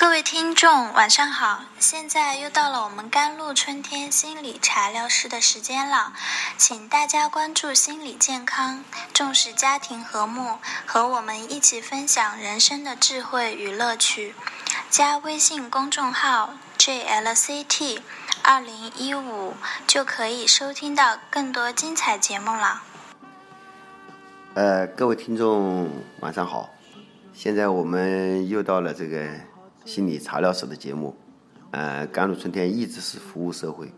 [0.00, 1.64] 各位听众，晚上好！
[1.78, 6.14] 现在又到了我们甘露春天心理茶疗室的时间了，
[6.56, 8.82] 请大家关注心理健康，
[9.12, 14.34] 重视家庭和睦，和我们一起分享人生的智慧与乐趣。
[14.88, 18.00] 加微信公众号 JLCT
[18.42, 19.52] 二零一五
[19.86, 22.82] 就可以收听到更多精彩节目了。
[24.54, 25.90] 呃，各位听众，
[26.20, 26.70] 晚上好！
[27.34, 29.28] 现在我们又到了这个。
[29.90, 31.12] 心理茶疗室的节目，
[31.72, 33.92] 呃，甘露春天一直是服务社会，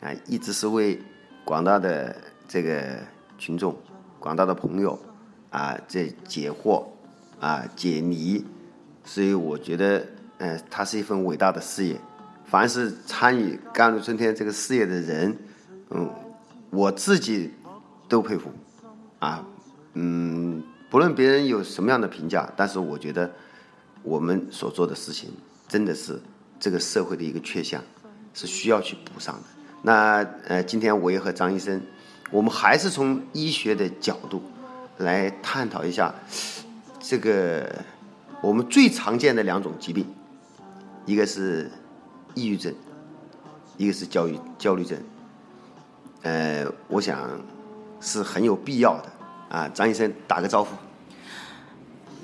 [0.00, 0.98] 啊，一直是为
[1.44, 2.16] 广大的
[2.48, 2.96] 这个
[3.36, 3.76] 群众、
[4.18, 4.98] 广大的朋友
[5.50, 6.86] 啊，在解惑
[7.38, 8.42] 啊、解谜，
[9.04, 10.06] 所以我觉得，
[10.38, 12.00] 呃，它是一份伟大的事业。
[12.46, 15.36] 凡是参与甘露春天这个事业的人，
[15.90, 16.08] 嗯，
[16.70, 17.52] 我自己
[18.08, 18.50] 都佩服，
[19.18, 19.46] 啊，
[19.92, 23.30] 嗯，不论别人有什么样的评价，但是我觉得。
[24.06, 25.30] 我们所做的事情
[25.66, 26.20] 真的是
[26.60, 27.82] 这个社会的一个缺项，
[28.32, 29.42] 是需要去补上的。
[29.82, 31.82] 那呃，今天我也和张医生，
[32.30, 34.40] 我们还是从医学的角度
[34.98, 36.14] 来探讨一下
[37.00, 37.84] 这个
[38.40, 40.06] 我们最常见的两种疾病，
[41.04, 41.68] 一个是
[42.34, 42.72] 抑郁症，
[43.76, 44.96] 一个是焦虑焦虑症。
[46.22, 47.28] 呃，我想
[48.00, 49.12] 是很有必要的
[49.48, 49.68] 啊。
[49.68, 50.76] 张医生打个招呼。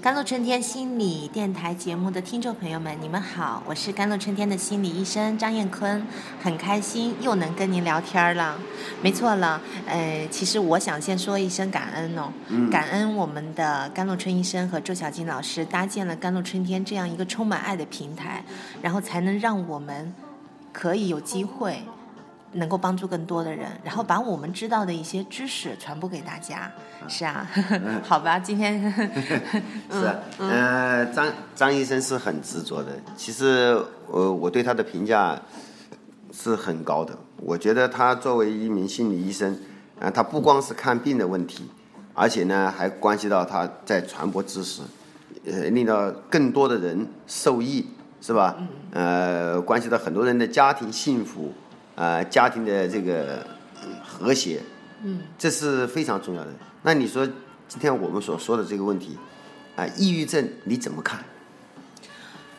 [0.02, 6.04] 甘露春天心理电台节目的听众朋友们，你们好，我是甘露春天的心理医生张艳坤，
[6.42, 8.58] 很开心又能跟您聊天了。
[9.00, 12.32] 没错了，呃，其实我想先说一声感恩哦，
[12.68, 18.44] 感恩我们的甘露春医生和周小金老师搭建了甘露春天这样一个充满爱的平台，
[18.82, 20.12] 然后才能让我们
[20.72, 21.80] 可以有机会。
[22.52, 26.70] 能够帮助更多的人，然后把我们知道的一些知识传播给大家，
[27.08, 27.48] 是啊，
[28.04, 28.92] 好吧，今天
[29.90, 33.76] 是啊，呃，张张医生是很执着的，其实
[34.10, 35.40] 呃，我对他的评价
[36.32, 39.58] 是很高的，我觉得他作为一名心理医生，
[39.98, 41.70] 啊，他不光是看病的问题，
[42.12, 44.82] 而且呢，还关系到他在传播知识，
[45.46, 47.86] 呃，令到更多的人受益，
[48.20, 48.56] 是吧？
[48.92, 51.50] 呃，关系到很多人的家庭幸福。
[51.94, 53.46] 啊，家庭的这个
[54.02, 54.60] 和谐，
[55.02, 56.50] 嗯，这是非常重要的。
[56.82, 57.26] 那你说，
[57.68, 59.18] 今天我们所说的这个问题，
[59.76, 61.24] 啊，抑郁症你怎么看？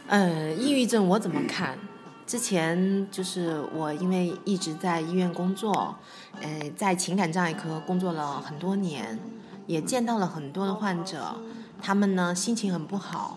[0.08, 1.78] 呃，抑郁症我怎么看？
[2.26, 5.96] 之前就是我因为一直在医院工作，
[6.42, 9.20] 呃，在情感障碍科工作了很多年，
[9.68, 11.36] 也见到了很多的患者，
[11.82, 13.36] 他们呢心情很不好。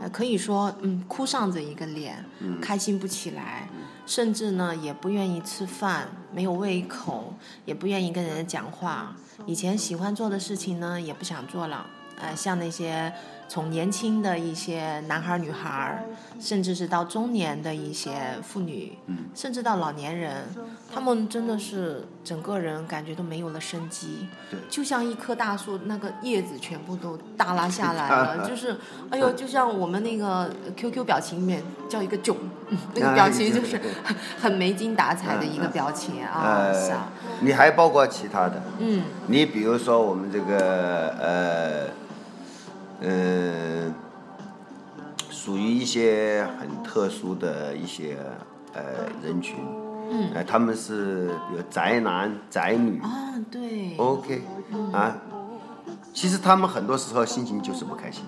[0.00, 2.24] 呃，可以说，嗯，哭丧着一个脸，
[2.60, 3.68] 开心不起来，
[4.06, 9.14] 甚至呢，也不愿意吃饭，没有胃口，也不愿意跟人家讲话。
[9.46, 11.86] 以前喜欢做的事情呢，也不想做了。
[12.16, 13.12] 呃，像那些。
[13.48, 16.04] 从年轻的一些男孩女孩
[16.38, 18.98] 甚至是到中年的一些妇女，
[19.34, 20.44] 甚至到老年人，
[20.92, 24.28] 他们真的是整个人感觉都没有了生机，
[24.68, 28.76] 就像一棵大树，那个叶子全部都耷拉下来了， 就是，
[29.10, 32.36] 哎呦，就像我们那个 QQ 表情里面叫一个囧，
[32.94, 33.80] 那个表情就是
[34.38, 36.70] 很没精打采的一个表情啊。
[37.40, 38.62] 你还包括其他的？
[38.78, 42.07] 嗯，你比如说我们这个呃。
[43.00, 43.94] 嗯，
[45.30, 48.18] 属于一些很特殊的一些
[48.72, 48.82] 呃
[49.22, 49.56] 人群，
[50.10, 53.00] 嗯，呃，他们是比如宅男宅女。
[53.00, 54.42] 啊，对，OK，
[54.92, 55.16] 啊，
[56.12, 58.24] 其实他们很多时候心情就是不开心，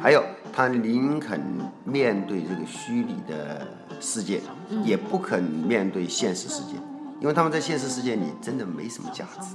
[0.00, 1.40] 还有他宁肯
[1.84, 3.66] 面对这个虚拟的
[3.98, 4.42] 世界，
[4.84, 6.74] 也不肯面对现实世界，
[7.22, 9.54] 因为他们在现实世界里真的没什么价值。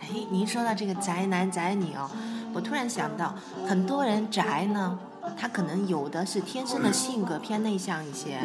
[0.00, 2.10] 哎，您说到这个宅男宅女哦。
[2.54, 3.34] 我突然想到，
[3.66, 4.98] 很多人宅呢，
[5.38, 8.38] 他可能有的是天生的性格偏内向一些，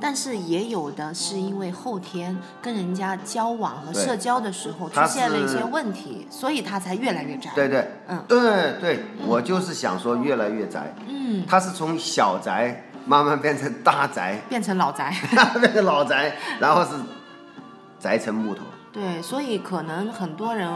[0.00, 7.50] 但是也有的是因为后天跟人家交往和社交的时候出现了一些问题，所以他才越来越宅。
[7.54, 10.94] 对对，嗯，对对，我就是想说越来越宅。
[11.06, 15.14] 嗯，他是从小宅慢慢变成大宅，变成老宅，
[15.60, 16.90] 变成老宅，然后是
[17.98, 18.62] 宅成木头。
[18.92, 20.66] 对，所以可能很多人，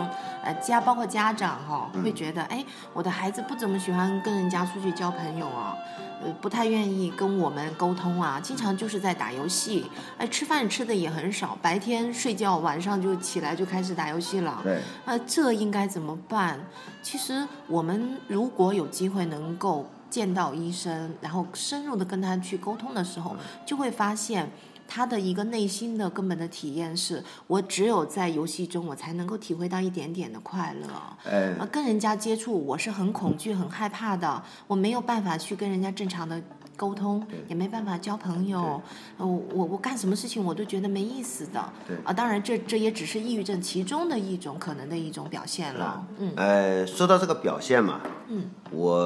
[0.43, 2.62] 呃，家包括家长哈，会觉得，哎，
[2.93, 5.75] 我的孩子不怎么喜欢跟人家出去交朋友啊，
[6.22, 14.61] 呃，不太愿意跟我们沟通啊，经常就是在打游戏，哎，吃饭吃的也很少，白天睡觉，晚上就起来就开始打游戏了。
[14.62, 16.61] 对，呃，这应该怎么办？
[17.00, 23.34] 其实我们如果有机会能够见到医生，然后深入的跟他去沟通的时候，
[23.64, 24.50] 就会发现。
[24.90, 31.66] 他的一个内心的根本的体验是，我只有在游戏中，我才能够体会到一点点的快乐。
[31.70, 36.42] 跟人家接触，我是很恐惧、很害怕的，我没有办法去跟人家正常的
[36.76, 38.82] 沟通，也没办法交朋友。
[39.16, 41.72] 我，我我干什么事情我都觉得没意思的。
[41.87, 46.04] 对啊，当然这这也只是抑郁症其中的一种可能的一种表现了。
[46.19, 48.96] 嗯呃，说到这个表现嘛，嗯，我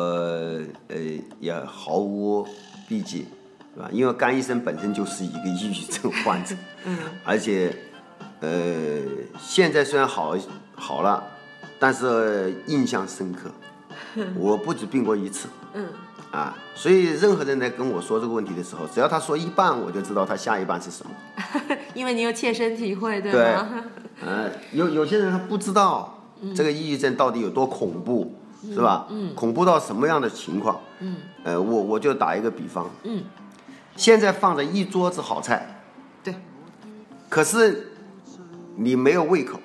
[0.89, 0.99] 呃
[1.41, 2.47] 也毫无
[2.89, 3.27] 避忌，
[3.75, 3.89] 是吧？
[3.93, 6.55] 因为甘医生本身就是一个抑郁症患者，
[6.87, 7.75] 嗯，而且
[8.41, 8.49] 呃
[9.39, 10.37] 现在虽然好
[10.75, 11.23] 好了，
[11.79, 13.51] 但是印象深刻。
[14.39, 15.89] 我不止病过一次，嗯，
[16.31, 21.11] 啊，所以任何人来跟我说这个问题的时候，只要他说一半，我就知道他下一半是什么。
[21.95, 23.69] 因为你有切身体会，对对吗？
[24.25, 26.23] 呃，有有些人他不知道
[26.55, 28.35] 这个抑郁症到底有多恐怖，
[28.73, 29.07] 是吧？
[29.11, 30.81] 嗯，恐怖到什么样的情况？
[31.01, 33.23] 嗯，呃，我我就打一个比方，嗯，
[33.97, 35.83] 现在放着一桌子好菜，
[36.23, 36.35] 对，
[37.29, 37.93] 可是
[38.77, 39.61] 你没有胃口，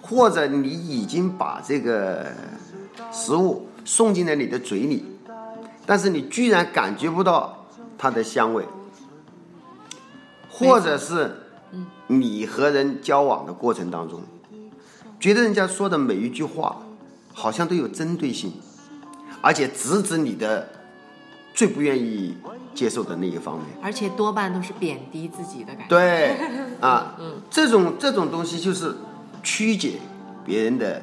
[0.00, 2.26] 或者你已经把这个
[3.12, 5.04] 食物送进了你的嘴里，
[5.84, 7.66] 但是你居然感觉不到
[7.98, 8.64] 它的香味，
[10.48, 11.36] 或者是
[12.06, 14.22] 你和人交往的过程当中，
[15.20, 16.80] 觉得人家说的每一句话
[17.34, 18.52] 好像都有针对性，
[19.42, 20.66] 而且直指你的
[21.52, 22.34] 最不愿意
[22.74, 23.66] 接受的那一方面。
[23.82, 25.88] 而且多半都是贬低自己的感觉。
[25.88, 26.36] 对，
[26.80, 27.16] 啊，
[27.50, 28.94] 这种这种东西就是
[29.42, 30.00] 曲解
[30.44, 31.02] 别人的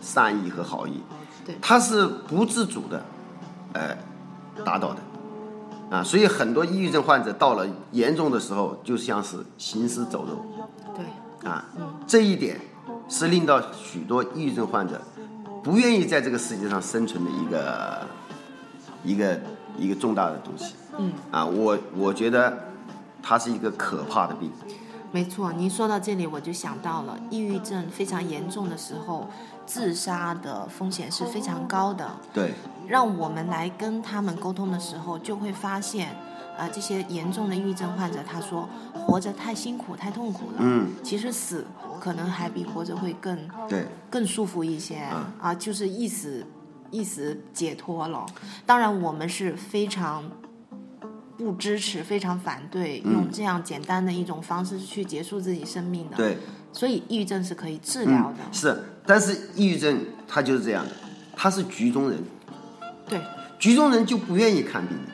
[0.00, 1.02] 善意和好意，
[1.44, 3.04] 对他是不自主的，
[3.72, 3.96] 呃，
[4.64, 10.44] 达到的，啊，所以很多抑郁症患者到了严重的时候，就像是行尸走肉，
[10.94, 11.64] 对，啊，
[12.06, 12.60] 这一点
[13.08, 15.00] 是令到许多抑郁症患者
[15.62, 18.06] 不愿意在这个世界上生存的一个
[19.04, 19.40] 一个
[19.78, 20.74] 一个重大的东西。
[20.98, 22.68] 嗯，啊，我我觉得
[23.22, 24.50] 它是一个可怕的病。
[25.10, 25.52] 没错。
[25.52, 29.28] 您说到这里，我就想到了，抑郁症非常严重的时候，
[29.66, 32.10] 自杀的风险是非常高的。
[32.32, 32.54] 对，
[32.88, 36.16] 让我们来跟他们沟通的时候，就会发现，
[36.56, 40.56] 啊、这些严重的抑郁症患者，他说活着太辛苦、太痛苦了。
[40.60, 41.66] 嗯，其实死
[42.00, 43.36] 可能还比活着会更
[43.68, 46.46] 对，更舒服一些嗯啊，就是一死
[46.90, 48.24] 一死解脱了。
[48.64, 50.24] 当然，我们是非常
[51.36, 56.38] 不支持、非常反对用这样简单的一种方式去结束自己生命的。，对，
[56.72, 58.38] 所以抑郁症是可以治疗的。
[58.52, 60.92] 是，但是抑郁症它就是这样的，
[61.36, 62.22] 他是局中人，
[63.08, 63.20] 对，
[63.58, 65.12] 局中人就不愿意看病的，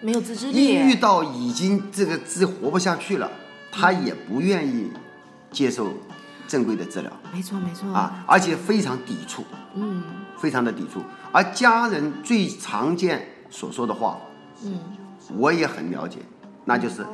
[0.00, 0.94] 没有自制抑郁力。
[0.94, 3.30] 到已经这个自己活不下去了，
[3.70, 4.90] 他也不愿意
[5.50, 5.92] 接受
[6.46, 7.92] 正规的治疗没错，没错。
[7.92, 9.44] 啊，而且非常抵触，
[9.74, 10.02] 嗯
[10.38, 11.02] 非常的抵触。
[11.32, 14.18] 而家人最常见所说的话，
[14.64, 14.78] 嗯，
[15.36, 16.18] 我也很了解，
[16.64, 17.04] 那就是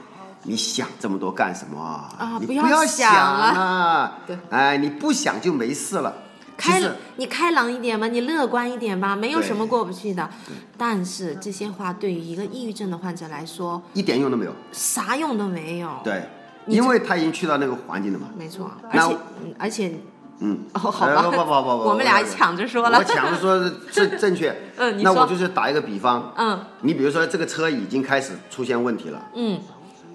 [0.42, 2.38] 你想这么多干什么啊？
[2.46, 4.18] 不要想了啊！
[4.26, 6.14] 对，哎，你不想就没事了。
[6.56, 10.30] 开实你开朗一点吧，你乐观一点吧，没有什么过不去的。
[10.78, 14.52] 但是这些话对于一个抑郁症的患者来说，一点用都没有。
[14.70, 16.22] 啥用都没有。，对，
[16.68, 18.28] 因为他已经去到那个环境了嘛。
[18.36, 18.70] 没错。
[18.84, 19.94] 而那且，嗯而且，
[20.40, 22.98] 嗯，哦，好吧，呃不不不不不，我们俩抢着说了。
[22.98, 24.54] 我抢着说正正确。
[24.76, 26.58] 嗯那我就是打一个比方，嗯。
[26.80, 29.60] 你比如说这个车已经开始出现问题了，嗯，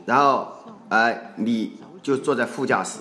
[0.05, 0.47] 然后
[0.89, 2.99] 哎、你就坐在副驾驶，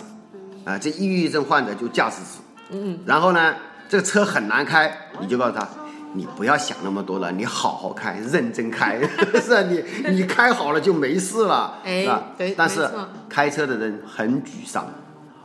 [0.65, 3.55] 啊、这抑郁症患者就驾驶室，嗯，然后呢，
[3.89, 5.67] 这个车很难开，你就告诉他。
[6.15, 8.99] 你不要想那么多了，你好好开，认真开，
[9.45, 9.61] 是吧？
[9.69, 12.23] 你你开好了就没事了，哎是吧？
[12.39, 12.89] 对但是
[13.29, 14.87] 开车的人很沮丧，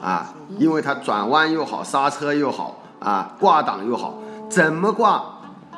[0.04, 4.16] 啊，因为他转弯又好，刹车又好，啊，挂档又好，
[4.50, 5.24] 怎么挂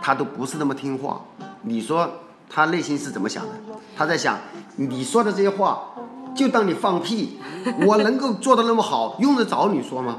[0.01, 1.22] 他都不是那么听话。
[1.62, 2.10] 你说
[2.50, 3.51] 他内心是怎么想的？
[3.96, 4.38] 他在想，
[4.77, 5.79] 你说的这些话，
[6.36, 7.39] 就当你放屁，
[7.86, 10.17] 我能够做的那么好，用得着你说吗？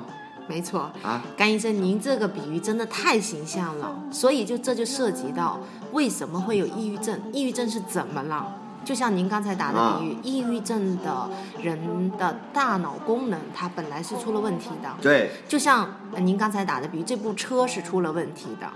[0.48, 0.88] 没错。
[1.02, 5.58] 啊，甘医生，您这个比喻真的太形象了，所以就这就涉及到
[5.92, 8.46] 为什么会有抑郁症，抑郁症是怎么了？
[8.86, 11.28] 就像您刚才打的比喻，抑郁症的
[11.60, 18.68] 人的大脑功能它本来是出了问题的，对，就像呃您刚才打的比喻，这部车是出了问题的。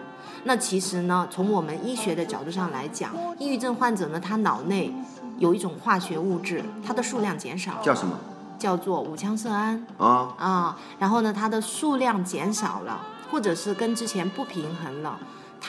[0.43, 4.93] 那其实呢，从我们医学的角度上来讲，抑郁症患者呢，他脑内
[5.38, 8.19] 有一种化学物质，它的数量减少了，叫什么
[8.59, 9.87] 叫做五羟色胺。
[9.97, 10.35] 啊？
[10.37, 13.00] 啊，然后呢，它的数量减少了，
[13.31, 15.19] 或者是跟之前不平衡了，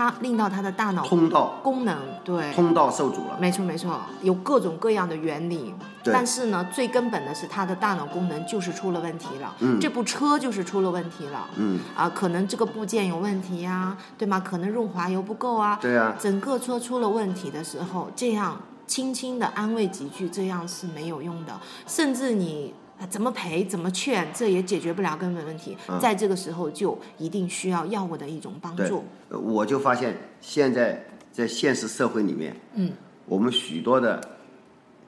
[0.01, 1.59] 它令到他的大脑通道。
[1.61, 3.37] 功能对，通道受阻了。
[3.39, 5.73] 没错没错，有各种各样的原理，
[6.05, 9.79] 但是呢，最根本的是他的大脑功能就是出了问题了，嗯。
[9.79, 14.39] 这部车就是出了问题了，嗯，啊，可能这个部件有问题呀、对吗？
[14.39, 21.53] 可能润滑油不够啊，对啊，整个车出了问题的时候，这样轻轻的安慰几句，这样是没有用的。
[21.85, 25.75] 甚至你呃怎么赔、怎么劝，这也解决不了根本问题。
[25.99, 32.91] 在这个时候，就一定需要药物的一种帮助。，呃我就发现现在在现实社会里面，嗯，
[33.25, 34.21] 我们许多的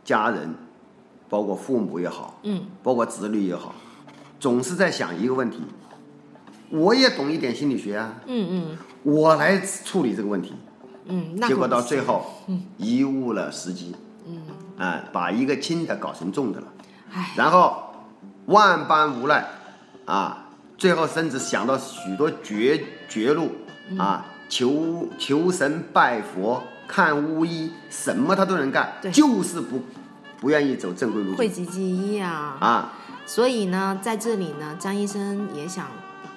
[0.04, 0.56] 家人，
[1.30, 3.76] 包括父母也好，嗯，包括子女也好，
[4.40, 5.60] 总是在想一个问题：
[6.72, 10.54] 我也懂一点心理学啊，嗯嗯我来处理这个问题。
[11.06, 12.26] 嗯，那结果到最后，
[12.80, 13.94] 贻误了时机，
[14.26, 14.42] 嗯，
[14.80, 16.68] 啊，把一个轻的搞成重的了，
[17.12, 17.83] 唉，然后
[18.46, 19.46] 万般无奈，
[20.06, 20.46] 啊，
[20.78, 23.52] 最后甚至想到许多绝绝路，
[23.90, 23.98] 嗯。
[23.98, 29.82] 啊，求求神拜佛，看巫医，什么他都能干对，就是不
[30.40, 32.58] 不愿意走正规路线讳疾忌医啊。
[32.60, 32.94] 啊，
[33.26, 35.88] 所以呢，在这里呢，张医生也想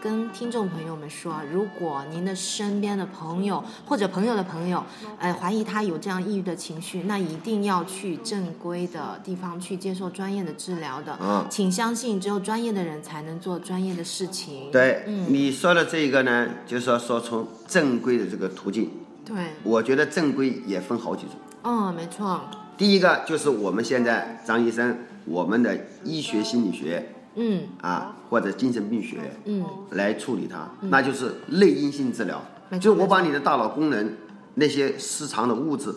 [0.03, 4.85] 跟听众朋友们说，如果您的身边的朋友或者朋友的朋友，
[5.19, 11.19] 呃，怀疑他有这样抑郁的情绪，那一定要去正规的地方去接受专业的治疗的。
[11.21, 14.71] 嗯请相信，只有专业的人才能做专业的事情。
[14.71, 18.91] 对，嗯你说的这个呢，就是说说从正规的这个途径，
[19.25, 21.33] 对，我觉得正规也分好几种。
[21.63, 22.41] 嗯，没错，
[22.77, 32.43] 第一个就是我们现在张医生，我们的医学心理学嗯啊，或者精神病学嗯，来处理它，那就是内因性治疗。
[32.81, 34.17] 就我把你的大脑功能
[34.55, 35.95] 那些失常的物质，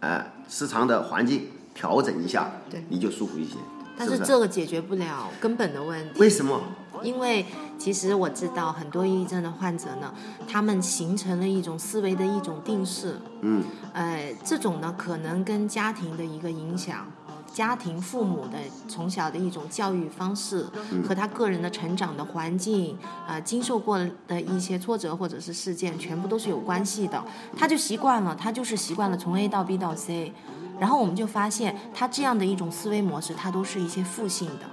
[0.00, 3.56] 哎、失常的环境调整一下，对你就舒服一些。
[3.98, 4.18] 但是？
[4.18, 6.20] 这个解决不了根本的问题。
[6.20, 6.60] 为什么？
[7.02, 7.44] 因为
[7.78, 10.14] 其实我知道很多抑郁症的患者呢，
[10.48, 13.62] 他们形成了一种思维的一种定式，嗯，
[13.92, 17.06] 呃，这种呢可能跟家庭的一个影响。
[17.56, 20.66] 家庭父母的从小的一种教育方式
[21.08, 23.98] 和他个人的成长的环境，呃，经受过
[24.28, 27.24] 的一些挫折或者是事件，全部都是有关系的。
[27.56, 30.34] 他就习惯了，他就是习惯了从 A 到 B 到 C，
[30.78, 34.66] 然后我们就发现他这样的一种思维模式，它都是一些负性的。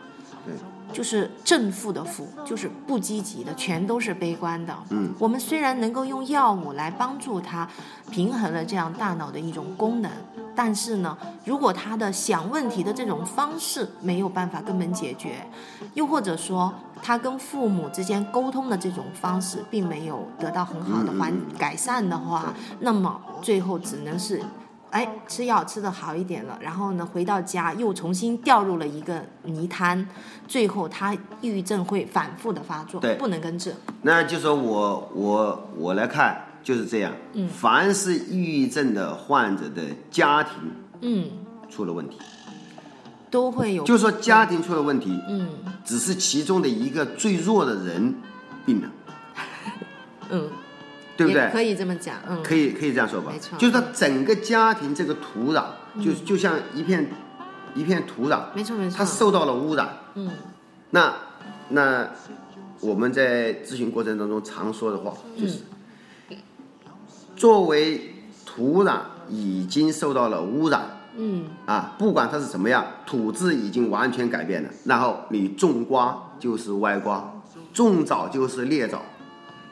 [0.46, 0.54] 对，
[0.94, 4.74] 就是正负的负，就是不积极的，全都是悲观的。
[4.92, 7.68] 嗯，我们虽然能够用药物来帮助他
[8.12, 10.12] 平衡了这样大脑的一种功能，
[10.56, 15.46] 但是呢，如果他的想问题的这种方式没有办法根本解决，
[15.96, 16.72] 又或者说
[17.02, 24.42] 他跟父母之间沟通的这种方式并没有得到很好的缓改善的话，那么最后只能是。
[24.94, 30.08] 哎，吃药吃的好一点了，然后呢，回到家又重新掉入了一个泥潭，
[30.48, 33.16] 最后他抑郁症会反复的发作，对。
[33.16, 33.74] 不能根治。
[34.04, 37.12] 那就说我我我来看就是这样。
[37.34, 37.50] 嗯。
[37.50, 39.82] 凡是抑郁症的患者的
[40.12, 40.54] 家庭
[41.02, 41.32] 嗯，
[41.72, 42.20] 出了问题，
[43.32, 45.50] 都会有，就说家庭出了问题，嗯。
[45.84, 48.14] 只是其中的一个最弱的人
[48.64, 48.90] 病了，
[50.30, 50.50] 嗯，
[51.16, 51.50] 对不对？
[51.52, 55.64] 可以这么讲，嗯，可以可以这样说吧没错，就是说整个家庭这个土壤，
[56.04, 57.10] 就就像一片
[57.76, 59.90] 一片土壤，没错没错，它受到了污染。
[60.16, 60.32] 嗯。
[60.92, 61.14] 那
[61.70, 62.10] 那
[62.82, 65.60] 我们在咨询过程当中常说的话就是，
[67.36, 68.14] 作为
[68.46, 68.98] 土壤
[69.30, 70.82] 已经受到了污染
[71.16, 71.46] 嗯。
[71.66, 77.34] 啊，不管它是怎么样，土质已经完全改变了，然后你种瓜就是歪瓜，
[77.74, 79.02] 种枣就是裂枣，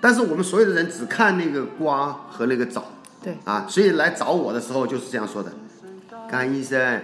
[0.01, 2.83] 但是我们所有的人只看那个瓜和那个枣。
[3.23, 5.53] 对，啊，所以来找我的时候就是这样说的，
[6.27, 7.01] 甘医生，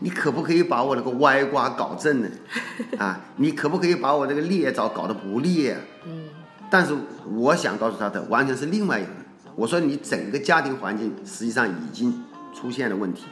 [0.00, 2.28] 你可不可以把我那个歪瓜搞正呢？
[2.98, 5.80] 啊，你可不可以把我这个裂枣搞得不裂、啊？
[6.06, 6.24] 嗯。
[6.68, 6.94] 但是
[7.32, 9.10] 我想告诉他的完全是另外一个，
[9.54, 13.24] 我说你整个家庭环境实际上已经出现了问题，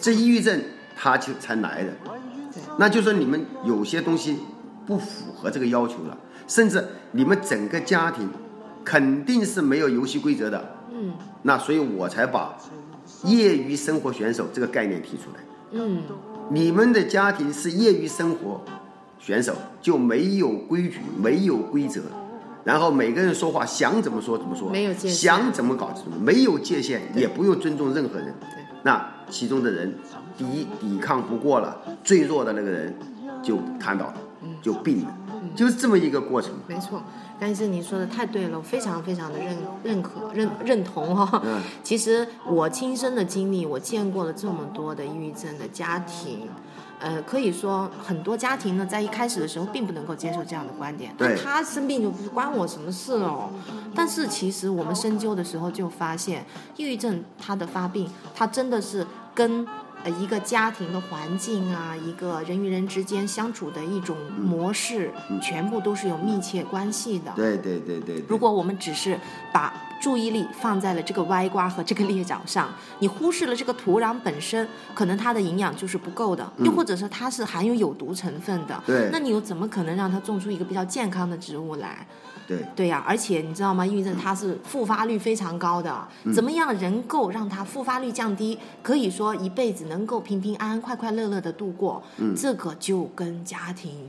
[0.00, 0.60] 这，抑郁症
[0.94, 1.92] 他就才来的，
[2.78, 4.38] 那就说你们有些东西
[4.86, 6.16] 不符合这个要求了，
[6.46, 8.30] 甚至你们整个家庭
[8.86, 11.12] 肯定是没有游戏规则的，嗯。
[11.42, 12.56] 那所以我才把
[13.24, 15.40] 业余生活选手这个概念提出来。
[15.72, 16.02] 嗯。
[16.50, 18.62] 你们的家庭是业余生活
[19.18, 19.52] 选手，
[19.82, 22.00] 就没有规矩，没有规则，
[22.62, 25.10] 然后每个人说话想怎么说怎么说，没有界限。
[25.10, 28.32] 想怎么搞怎么，没有界限，也不用尊重任何人。
[28.40, 28.64] 对。
[28.84, 29.92] 那其中的人，
[30.38, 32.94] 第一抵抗不过了，最弱的那个人
[33.42, 34.14] 就瘫倒了，
[34.62, 35.12] 就病了，
[35.54, 36.52] 就是这么一个过程。
[36.66, 37.02] 没错。
[37.38, 41.42] 甘医生，您说的太对了，我非常非常的认认可、认认同哦。
[41.44, 46.48] 嗯其实我亲身的经历，我见过了这么多的抑郁症的家庭，
[46.98, 53.50] 呃，可以说很多家庭呢，在一开始的时候并不能够接受这样的观点，对他生病就不关我什么事哦。
[53.94, 59.66] 但是其实我们深究的时候就发现，抑郁症它的发病，它真的是跟
[60.06, 65.10] 呃一个家庭的环境啊，一个人与人之间相处的一种模式，
[65.42, 67.32] 全部都是有密切关系的。
[67.34, 68.24] 对对对对对。
[68.28, 69.18] 如果我们只是
[69.52, 69.74] 把
[70.06, 78.82] 注意力放在了这个歪瓜和这个裂角上，你忽视了这个土壤本身，可能它的营养就是不够的，又或者说它是含有有毒成分的。
[78.86, 82.06] 对那你又怎么可能让它种出一个比较健康的植物来？
[82.46, 83.84] 对，对呀、而且你知道吗？
[83.84, 88.56] 抑郁症它是复发率非常高的，怎么样能够让它复发率降低？
[88.84, 94.08] 可以说一辈子能够平平安安、快快乐乐的度过，嗯这个就跟家庭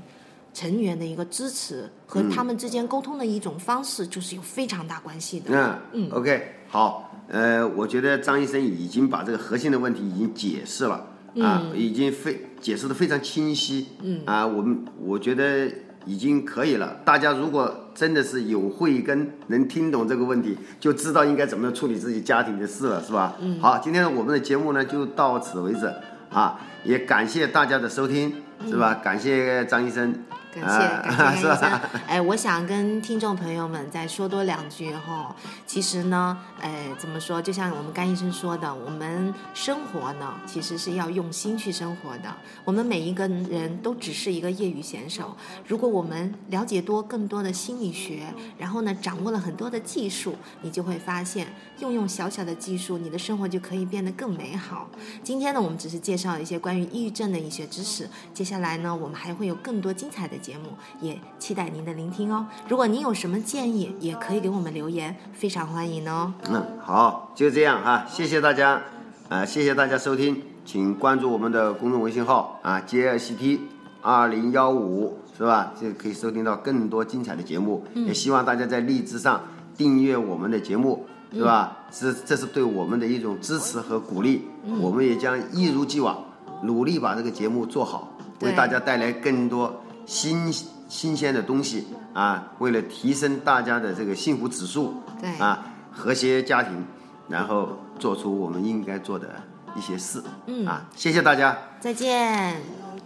[0.58, 5.52] 成员的一个支持和他们之间沟通的一种方式，就是有非常大关系的。
[5.52, 11.06] 嗯嗯 o k 好，呃，我觉得张医生已经把这个核心的问题已经解释了
[11.40, 13.90] 啊，已经非解释的非常清晰。
[14.02, 15.72] 嗯啊，我们我觉得
[16.08, 17.02] 已经可以了。
[17.06, 23.36] 大家如果真的是有慧根，能听懂这个问题，就知道应该怎么样处理自己家庭的事了，是吧？
[23.40, 23.60] 嗯。
[23.62, 25.86] 好，今天我们的节目呢就到此为止
[26.32, 28.34] 啊，也感谢大家的收听，
[28.68, 28.96] 是吧？
[28.96, 30.16] 感谢张医生。
[30.54, 32.02] 感谢啊感谢是吧医生。
[32.08, 35.36] 哎，我想跟听众朋友们再说多两句哈。
[35.66, 37.42] 其实呢，哎，怎么说？
[37.42, 42.34] 就像我们甘医生说的，我们生活呢，其实是要用心去生活的。
[42.66, 45.36] 我们每一个人都只是一个业余选手。
[45.68, 48.24] 如果我们了解多更多的心理学，
[48.58, 51.48] 然后呢，掌握了很多的技术，你就会发现，
[51.80, 54.90] 用用小小的技术，你的生活就可以变得更美好。
[55.24, 58.08] 今天呢，我们只是介绍一些关于抑郁症的一些知识。
[58.34, 60.70] 接下来呢，我们还会有更多精彩的节目，
[61.02, 62.46] 也期待您的聆听哦。
[62.68, 66.34] 如果您有什么建议，也可以给我们留言，非常欢迎哦。
[66.50, 68.82] 嗯，好，就这样哈，谢谢大家，
[69.30, 73.60] 啊、谢谢大家收听，请关注我们的公众微信号啊，JLCT
[74.02, 75.74] 二零幺五是吧？
[75.80, 79.44] 就可以收听到更多精彩的节目，也希望大家在荔枝上
[79.76, 81.06] 订阅我们的节目。
[81.34, 81.78] 是吧？
[81.92, 84.48] 这，这是对我们的一种支持和鼓励。
[84.80, 86.24] 我们也将一如既往
[86.64, 88.10] 努力把这个节目做好，
[88.42, 90.52] 为大家带来更多新
[90.90, 92.54] 新鲜的东西啊！
[92.60, 96.86] 为了提升大家的这个幸福指数，对啊，和谐家庭，
[97.28, 99.28] 然后做出我们应该做的
[99.76, 100.24] 一些事。
[100.46, 101.58] 嗯啊，谢谢大家。
[101.82, 102.87] 再见。